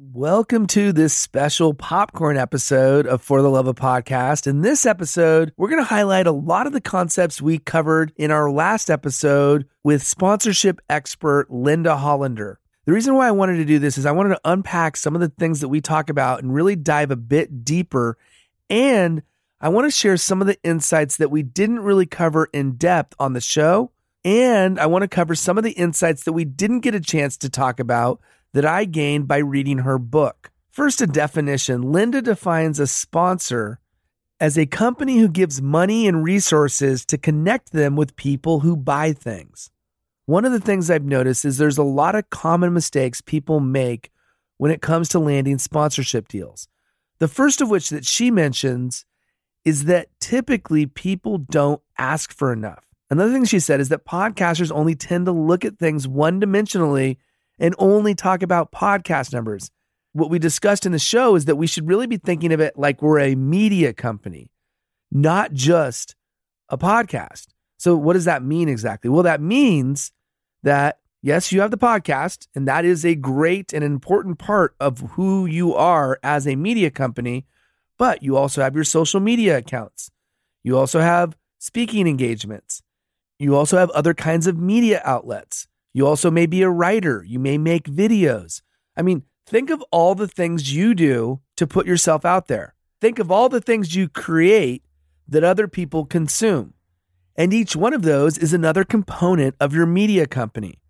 [0.00, 4.46] Welcome to this special popcorn episode of For the Love of Podcast.
[4.46, 8.30] In this episode, we're going to highlight a lot of the concepts we covered in
[8.30, 12.60] our last episode with sponsorship expert Linda Hollander.
[12.84, 15.20] The reason why I wanted to do this is I wanted to unpack some of
[15.20, 18.16] the things that we talk about and really dive a bit deeper.
[18.70, 19.22] And
[19.60, 23.16] I want to share some of the insights that we didn't really cover in depth
[23.18, 23.90] on the show.
[24.24, 27.36] And I want to cover some of the insights that we didn't get a chance
[27.38, 28.20] to talk about
[28.54, 30.50] that I gained by reading her book.
[30.70, 33.80] First, a definition Linda defines a sponsor
[34.40, 39.12] as a company who gives money and resources to connect them with people who buy
[39.12, 39.70] things.
[40.26, 44.10] One of the things I've noticed is there's a lot of common mistakes people make
[44.58, 46.68] when it comes to landing sponsorship deals.
[47.18, 49.04] The first of which that she mentions
[49.64, 52.84] is that typically people don't ask for enough.
[53.10, 57.16] Another thing she said is that podcasters only tend to look at things one dimensionally
[57.58, 59.70] and only talk about podcast numbers.
[60.12, 62.78] What we discussed in the show is that we should really be thinking of it
[62.78, 64.50] like we're a media company,
[65.10, 66.16] not just
[66.68, 67.48] a podcast.
[67.78, 69.10] So, what does that mean exactly?
[69.10, 70.12] Well, that means
[70.62, 75.00] that yes, you have the podcast, and that is a great and important part of
[75.12, 77.46] who you are as a media company,
[77.96, 80.10] but you also have your social media accounts.
[80.62, 82.82] You also have speaking engagements.
[83.38, 85.67] You also have other kinds of media outlets.
[85.92, 87.24] You also may be a writer.
[87.26, 88.62] You may make videos.
[88.96, 92.74] I mean, think of all the things you do to put yourself out there.
[93.00, 94.82] Think of all the things you create
[95.28, 96.74] that other people consume.
[97.36, 100.80] And each one of those is another component of your media company.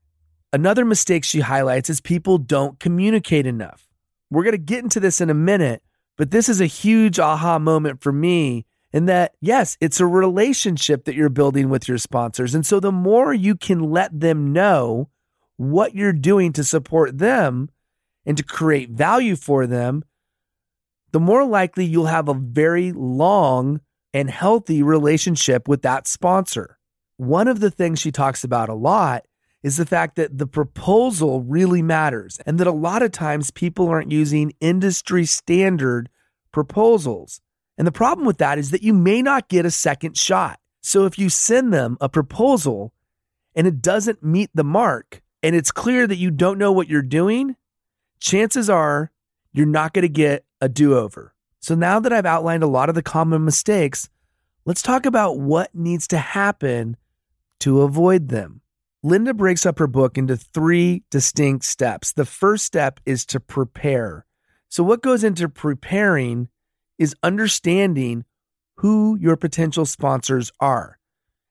[0.53, 3.87] Another mistake she highlights is people don't communicate enough.
[4.31, 5.83] We're going to get into this in a minute,
[6.17, 11.05] but this is a huge aha moment for me in that, yes, it's a relationship
[11.05, 12.55] that you're building with your sponsors.
[12.55, 15.11] And so the more you can let them know
[15.57, 17.69] what you're doing to support them
[18.25, 20.05] and to create value for them,
[21.13, 23.81] the more likely you'll have a very long
[24.15, 26.79] and healthy relationship with that sponsor.
[27.17, 29.25] One of the things she talks about a lot
[29.63, 33.89] is the fact that the proposal really matters and that a lot of times people
[33.89, 36.09] aren't using industry standard
[36.53, 37.41] proposals.
[37.79, 40.61] And the problem with that is that you may not get a second shot.
[40.83, 42.93] So if you send them a proposal
[43.55, 47.03] and it doesn't meet the mark and it's clear that you don't know what you're
[47.03, 47.57] doing,
[48.19, 49.13] chances are
[49.53, 51.35] you're not going to get a do over.
[51.61, 54.09] So now that I've outlined a lot of the common mistakes,
[54.65, 56.97] let's talk about what needs to happen
[57.61, 58.61] to avoid them.
[59.03, 62.13] Linda breaks up her book into three distinct steps.
[62.13, 64.27] The first step is to prepare.
[64.69, 66.49] So, what goes into preparing
[66.99, 68.25] is understanding
[68.77, 70.99] who your potential sponsors are.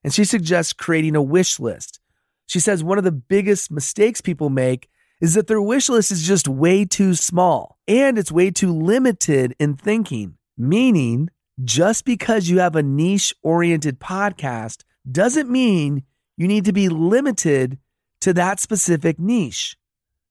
[0.04, 2.00] And she suggests creating a wish list.
[2.46, 6.26] She says one of the biggest mistakes people make is that their wish list is
[6.26, 11.30] just way too small and it's way too limited in thinking, meaning
[11.64, 16.04] just because you have a niche oriented podcast doesn't mean
[16.38, 17.80] you need to be limited
[18.22, 19.76] to that specific niche.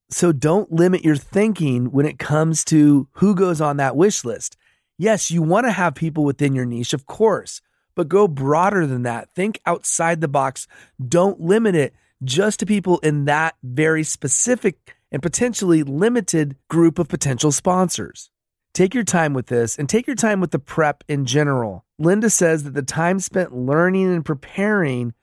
[0.09, 4.55] So don't limit your thinking when it comes to who goes on that wish list.
[4.97, 7.61] Yes, you want to have people within your niche, of course,
[7.95, 9.29] but go broader than that.
[9.35, 10.67] Think outside the box.
[11.07, 11.93] Don't limit it
[12.23, 18.31] just to people in that very specific and potentially limited group of potential sponsors.
[18.73, 21.85] Take your time with this and take your time with the prep in general.
[21.99, 25.13] Linda says that the time spent learning and preparing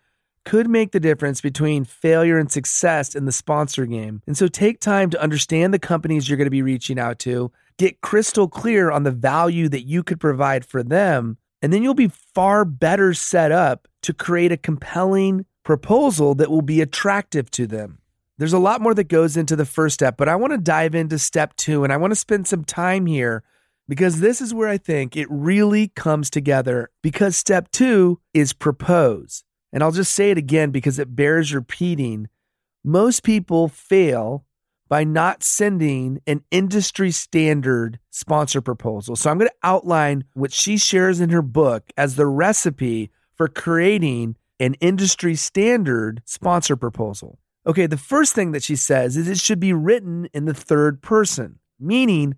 [0.45, 4.23] could make the difference between failure and success in the sponsor game.
[4.27, 7.51] And so take time to understand the companies you're going to be reaching out to
[7.79, 11.39] get crystal clear on the value that you could provide for them.
[11.63, 16.63] And then you'll be far better set up to create a compelling proposal that will
[16.63, 17.99] be attractive to them.
[18.37, 20.95] There's a lot more that goes into the first step, but I want to dive
[20.95, 23.43] into step two and I want to spend some time here
[23.89, 26.91] because this is where I think it really comes together.
[27.03, 29.45] Because step two is propose.
[29.73, 32.29] And I'll just say it again because it bears repeating.
[32.85, 34.45] Most people fail
[34.95, 39.17] by not sending an industry standard sponsor proposal.
[39.17, 43.49] So I'm going to outline what she shares in her book as the recipe for
[43.49, 47.41] creating an industry standard sponsor proposal.
[47.67, 51.03] Okay, the first thing that she says is it should be written in the third
[51.03, 52.37] person, meaning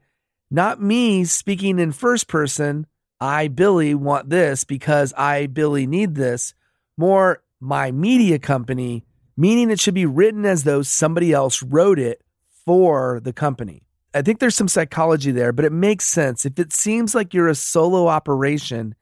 [0.51, 2.87] not me speaking in first person,
[3.21, 6.55] I, Billy, want this because I, Billy, need this.
[6.97, 9.05] More my media company,
[9.37, 12.23] meaning it should be written as though somebody else wrote it
[12.67, 13.85] for the company.
[14.13, 16.45] I think there's some psychology there, but it makes sense.
[16.45, 18.95] If it seems like you're a solo operation,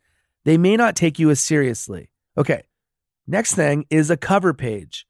[0.45, 2.11] they may not take you as seriously.
[2.37, 2.65] Okay,
[3.27, 5.07] next thing is a cover page.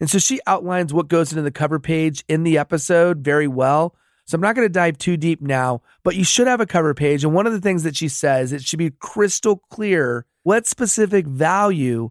[0.00, 3.96] And so she outlines what goes into the cover page in the episode very well.
[4.26, 6.94] So I'm not going to dive too deep now, but you should have a cover
[6.94, 7.24] page.
[7.24, 11.26] And one of the things that she says, it should be crystal clear what specific
[11.26, 12.10] value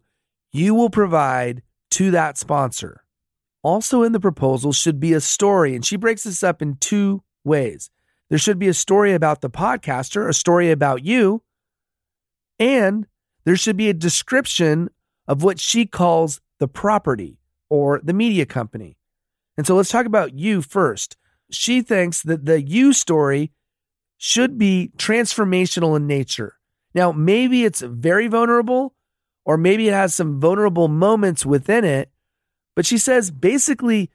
[0.51, 1.62] you will provide
[1.92, 3.04] to that sponsor.
[3.63, 7.24] Also in the proposal should be a story, and she breaks this up in two
[7.44, 7.89] ways.
[8.30, 11.42] There should be a story about the podcaster, a story about you,
[12.59, 13.07] and
[13.45, 14.89] there should be a description
[15.27, 17.39] of what she calls the property
[17.69, 18.98] or the media company.
[19.57, 21.18] And so let's talk about you first.
[21.50, 23.51] She thinks that the you story
[24.18, 26.56] should be transformational in nature.
[26.94, 28.95] Now, maybe it's very vulnerable,
[29.45, 32.12] or maybe it has some vulnerable moments within it,
[32.77, 34.12] but she says basically,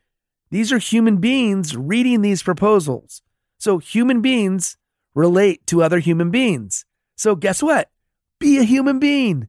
[0.52, 3.20] these are human beings reading these proposals.
[3.58, 4.76] So human beings
[5.16, 6.84] relate to other human beings.
[7.16, 7.90] So guess what?
[8.38, 9.48] Be a human being.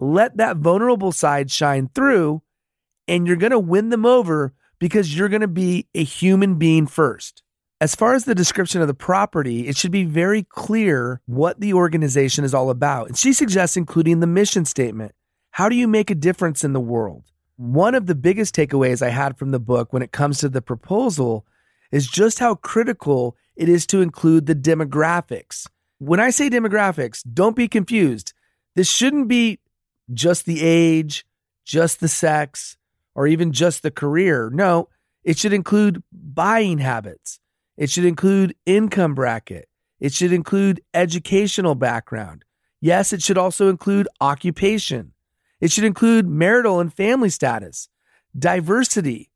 [0.00, 2.42] Let that vulnerable side shine through,
[3.06, 6.88] and you're going to win them over because you're going to be a human being
[6.88, 7.44] first.
[7.80, 11.74] As far as the description of the property, it should be very clear what the
[11.74, 13.06] organization is all about.
[13.06, 15.12] And she suggests including the mission statement.
[15.52, 17.30] How do you make a difference in the world?
[17.56, 20.60] One of the biggest takeaways I had from the book when it comes to the
[20.60, 21.46] proposal
[21.90, 25.66] is just how critical it is to include the demographics.
[25.98, 28.34] When I say demographics, don't be confused.
[28.74, 29.60] This shouldn't be
[30.12, 31.24] just the age,
[31.64, 32.76] just the sex,
[33.14, 34.50] or even just the career.
[34.52, 34.90] No,
[35.24, 37.40] it should include buying habits.
[37.78, 39.68] It should include income bracket.
[39.98, 42.44] It should include educational background.
[42.82, 45.12] Yes, it should also include occupation.
[45.60, 47.88] It should include marital and family status,
[48.38, 49.30] diversity,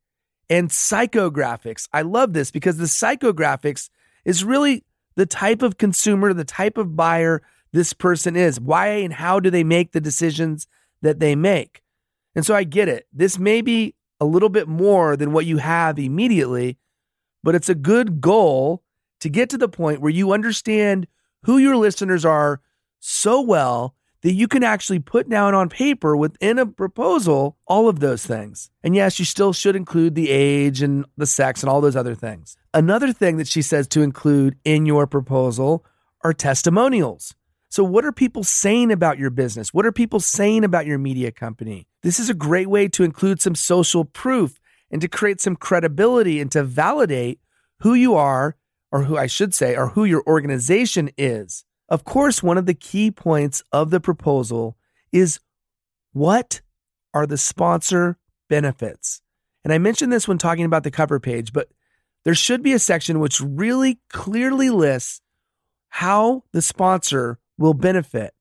[0.49, 1.87] and psychographics.
[1.93, 3.89] I love this because the psychographics
[4.25, 4.83] is really
[5.15, 7.41] the type of consumer, the type of buyer
[7.71, 8.59] this person is.
[8.59, 10.67] Why and how do they make the decisions
[11.01, 11.81] that they make?
[12.35, 13.07] And so I get it.
[13.11, 16.77] This may be a little bit more than what you have immediately,
[17.43, 18.83] but it's a good goal
[19.19, 21.07] to get to the point where you understand
[21.43, 22.61] who your listeners are
[22.99, 27.99] so well that you can actually put down on paper within a proposal all of
[27.99, 28.69] those things.
[28.83, 32.15] And yes, you still should include the age and the sex and all those other
[32.15, 32.55] things.
[32.73, 35.85] Another thing that she says to include in your proposal
[36.23, 37.35] are testimonials.
[37.69, 39.73] So, what are people saying about your business?
[39.73, 41.87] What are people saying about your media company?
[42.03, 44.59] This is a great way to include some social proof
[44.91, 47.39] and to create some credibility and to validate
[47.79, 48.57] who you are,
[48.91, 51.63] or who I should say, or who your organization is.
[51.91, 54.77] Of course, one of the key points of the proposal
[55.11, 55.41] is
[56.13, 56.61] what
[57.13, 58.17] are the sponsor
[58.49, 59.21] benefits?
[59.65, 61.67] And I mentioned this when talking about the cover page, but
[62.23, 65.21] there should be a section which really clearly lists
[65.89, 68.33] how the sponsor will benefit.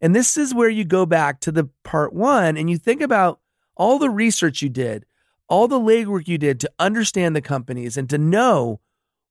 [0.00, 3.38] And this is where you go back to the part one and you think about
[3.76, 5.04] all the research you did,
[5.46, 8.80] all the legwork you did to understand the companies and to know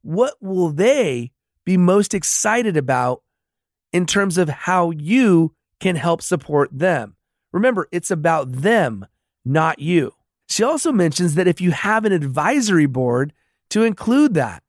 [0.04, 1.32] what will they
[1.66, 3.24] be most excited about
[3.98, 7.16] in terms of how you can help support them.
[7.52, 9.08] Remember, it's about them,
[9.44, 10.14] not you.
[10.48, 13.34] She also mentions that if you have an advisory board,
[13.72, 14.62] to include that.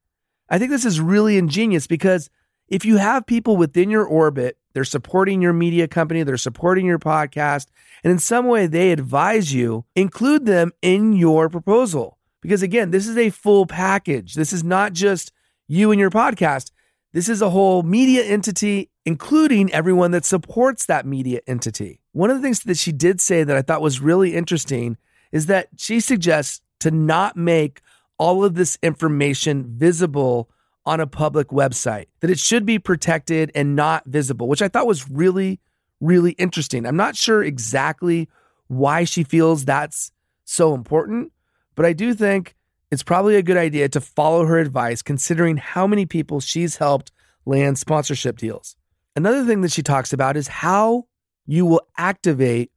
[0.48, 2.30] I think this is really ingenious because
[2.68, 6.98] if you have people within your orbit, they're supporting your media company, they're supporting your
[6.98, 7.66] podcast,
[8.02, 12.16] and in some way they advise you, include them in your proposal.
[12.40, 14.34] Because again, this is a full package.
[14.34, 15.32] This is not just
[15.66, 16.70] you and your podcast.
[17.12, 22.00] This is a whole media entity, including everyone that supports that media entity.
[22.12, 24.98] One of the things that she did say that I thought was really interesting
[25.32, 27.80] is that she suggests to not make
[28.18, 30.50] all of this information visible
[30.84, 34.86] on a public website, that it should be protected and not visible, which I thought
[34.86, 35.60] was really,
[36.00, 36.86] really interesting.
[36.86, 38.28] I'm not sure exactly
[38.68, 40.12] why she feels that's
[40.44, 41.32] so important,
[41.74, 42.54] but I do think
[42.90, 47.12] it's probably a good idea to follow her advice considering how many people she's helped
[47.44, 48.76] land sponsorship deals.
[49.16, 51.06] Another thing that she talks about is how
[51.46, 52.70] you will activate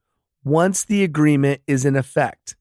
[0.44, 2.56] once the agreement is in effect.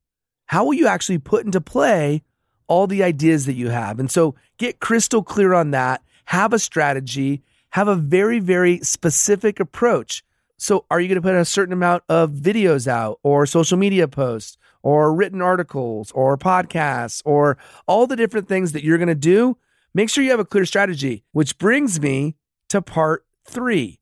[0.47, 2.23] How will you actually put into play
[2.71, 3.99] all the ideas that you have.
[3.99, 9.59] And so get crystal clear on that, have a strategy, have a very, very specific
[9.59, 10.23] approach.
[10.57, 14.07] So, are you going to put a certain amount of videos out, or social media
[14.07, 19.15] posts, or written articles, or podcasts, or all the different things that you're going to
[19.15, 19.57] do?
[19.93, 22.37] Make sure you have a clear strategy, which brings me
[22.69, 23.99] to part three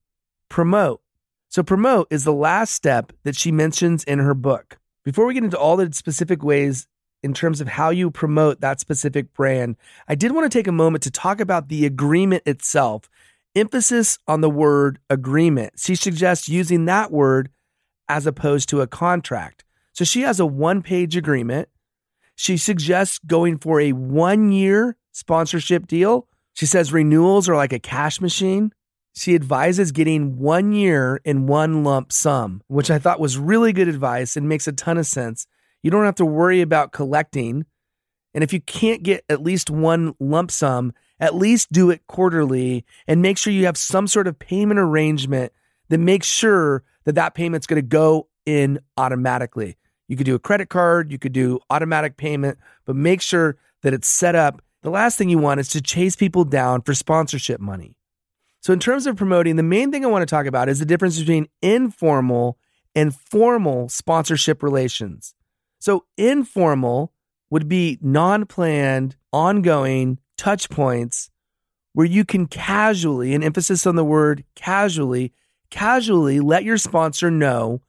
[0.49, 1.01] promote.
[1.49, 4.79] So, promote is the last step that she mentions in her book.
[5.05, 6.87] Before we get into all the specific ways
[7.23, 10.73] in terms of how you promote that specific brand, I did want to take a
[10.73, 13.09] moment to talk about the agreement itself.
[13.55, 15.75] Emphasis on the word agreement.
[15.79, 17.49] She suggests using that word
[18.09, 19.65] as opposed to a contract.
[19.99, 21.69] So she has a one page agreement.
[22.37, 26.29] She suggests going for a one year sponsorship deal.
[26.55, 28.71] She says renewals are like a cash machine.
[29.17, 33.89] She advises getting one year in one lump sum, which I thought was really good
[33.89, 35.49] advice and makes a ton of sense.
[35.83, 37.67] You don't have to worry about collecting.
[38.35, 42.85] And if you can't get at least one lump sum, at least do it quarterly
[43.09, 45.53] and make sure you have some sort of payment arrangement
[45.89, 49.77] that makes sure that that payment's going to go in automatically.
[50.09, 53.95] You could do a credit card, you could do automatic payment, but make sure that
[53.95, 54.63] it's set up.
[54.83, 57.97] The last thing you want is to chase people down for sponsorship money.
[58.61, 60.87] So, in terms of promoting, the main thing I want to talk about is the
[60.87, 62.59] difference between informal
[62.95, 65.35] and formal sponsorship relations.
[65.79, 67.13] So, informal
[67.51, 71.31] would be non planned, ongoing touch points
[71.93, 75.33] where you can casually, an emphasis on the word casually,
[75.71, 77.81] casually let your sponsor know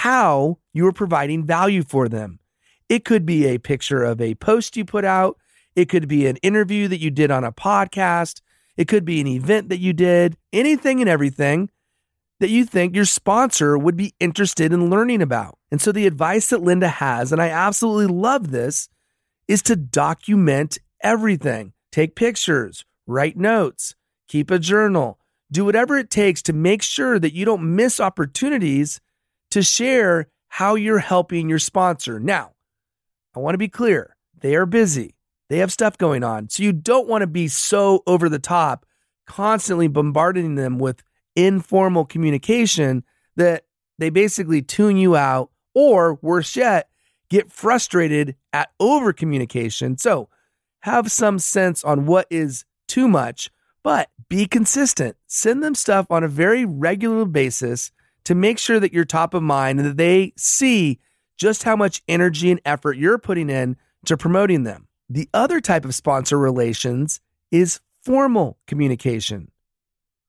[0.00, 2.38] how you are providing value for them.
[2.86, 5.38] It could be a picture of a post you put out,
[5.74, 8.42] it could be an interview that you did on a podcast,
[8.76, 11.70] it could be an event that you did, anything and everything
[12.40, 15.56] that you think your sponsor would be interested in learning about.
[15.70, 18.90] And so the advice that Linda has, and I absolutely love this,
[19.48, 21.72] is to document everything.
[21.90, 23.94] Take pictures, write notes,
[24.28, 25.18] keep a journal,
[25.50, 29.00] do whatever it takes to make sure that you don't miss opportunities
[29.50, 32.18] to share how you're helping your sponsor.
[32.18, 32.52] Now,
[33.34, 35.14] I want to be clear they are busy,
[35.48, 36.48] they have stuff going on.
[36.48, 38.86] So you don't want to be so over the top,
[39.26, 41.02] constantly bombarding them with
[41.34, 43.04] informal communication
[43.36, 43.64] that
[43.98, 46.88] they basically tune you out, or worse yet,
[47.28, 49.98] get frustrated at over communication.
[49.98, 50.28] So
[50.80, 53.50] have some sense on what is too much,
[53.82, 55.16] but be consistent.
[55.26, 57.90] Send them stuff on a very regular basis
[58.26, 60.98] to make sure that you're top of mind and that they see
[61.38, 64.88] just how much energy and effort you're putting in to promoting them.
[65.08, 67.20] The other type of sponsor relations
[67.52, 69.52] is formal communication,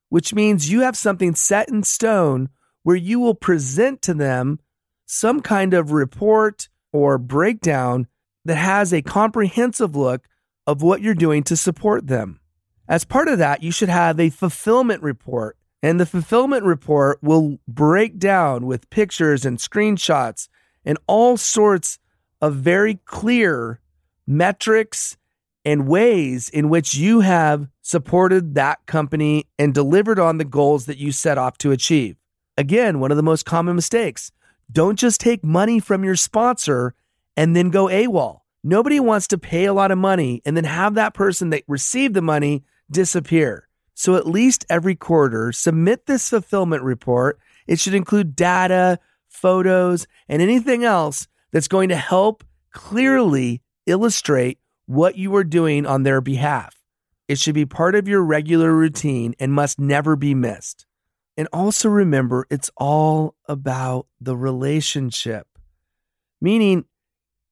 [0.10, 2.50] which means you have something set in stone
[2.84, 4.60] where you will present to them
[5.08, 8.06] some kind of report or breakdown
[8.46, 10.27] that has a comprehensive look
[10.68, 12.39] of what you're doing to support them.
[12.88, 15.57] As part of that, you should have a fulfillment report.
[15.84, 20.48] And the fulfillment report will break down with pictures and screenshots
[20.84, 22.00] and all sorts
[22.42, 23.80] of very clear
[24.26, 25.18] metrics
[25.64, 30.98] and ways in which you have supported that company and delivered on the goals that
[30.98, 32.16] you set off to achieve.
[32.58, 34.32] Again, one of the most common mistakes.
[34.72, 36.96] Don't just take money from your sponsor
[37.36, 38.40] and then go AWOL.
[38.64, 42.14] Nobody wants to pay a lot of money and then have that person that received
[42.14, 43.67] the money disappear.
[44.00, 47.39] So at least every quarter, submit this fulfillment report.
[47.66, 55.18] It should include data, photos, and anything else that's going to help clearly illustrate what
[55.18, 56.75] you are doing on their behalf.
[57.27, 60.86] It should be part of your regular routine and must never be missed.
[61.36, 65.48] And also remember, it's all about the relationship,
[66.39, 66.86] meaning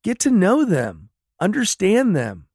[0.03, 1.09] get to know them,
[1.41, 2.49] understand them,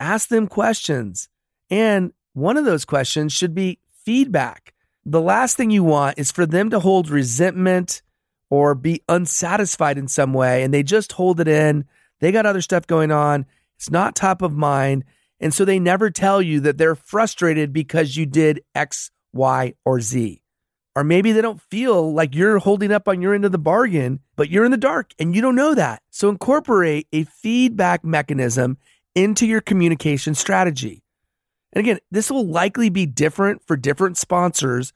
[0.00, 1.28] ask them questions,
[1.70, 4.74] and one of those questions should be feedback.
[5.04, 8.02] The last thing you want is for them to hold resentment
[8.50, 11.84] or be unsatisfied in some way and they just hold it in.
[12.20, 13.46] They got other stuff going on.
[13.76, 15.04] It's not top of mind.
[15.40, 20.00] And so they never tell you that they're frustrated because you did X, Y, or
[20.00, 20.40] Z.
[20.94, 24.20] Or maybe they don't feel like you're holding up on your end of the bargain,
[24.36, 26.02] but you're in the dark and you don't know that.
[26.10, 28.76] So incorporate a feedback mechanism
[29.14, 31.02] into your communication strategy.
[31.72, 34.92] And again, this will likely be different for different sponsors.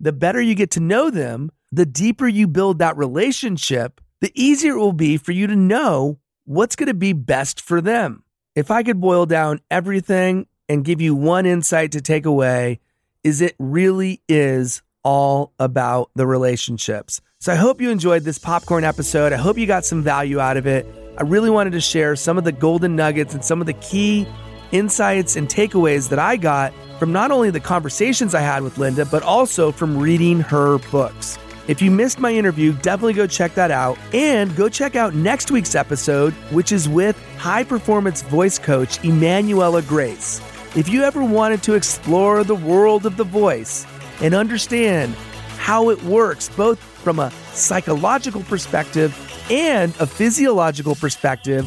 [0.00, 4.74] The better you get to know them, the deeper you build that relationship, the easier
[4.74, 8.22] it will be for you to know what's going to be best for them.
[8.54, 12.80] If I could boil down everything and give you one insight to take away,
[13.22, 17.20] is it really is all about the relationships.
[17.38, 19.32] So I hope you enjoyed this popcorn episode.
[19.32, 20.86] I hope you got some value out of it.
[21.18, 24.26] I really wanted to share some of the golden nuggets and some of the key
[24.72, 29.04] insights and takeaways that I got from not only the conversations I had with Linda,
[29.04, 31.38] but also from reading her books.
[31.66, 33.98] If you missed my interview, definitely go check that out.
[34.12, 39.80] And go check out next week's episode, which is with high performance voice coach Emanuela
[39.82, 40.40] Grace.
[40.76, 43.86] If you ever wanted to explore the world of the voice
[44.20, 45.14] and understand
[45.56, 49.16] how it works, both from a psychological perspective
[49.50, 51.64] and a physiological perspective,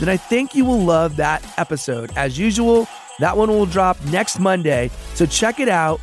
[0.00, 2.10] then I think you will love that episode.
[2.16, 2.88] As usual,
[3.20, 4.90] that one will drop next Monday.
[5.14, 6.00] So check it out.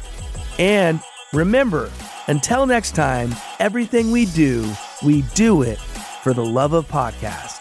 [0.59, 1.01] And
[1.33, 1.91] remember,
[2.27, 4.71] until next time, everything we do,
[5.03, 5.79] we do it
[6.23, 7.56] for the love of podcast.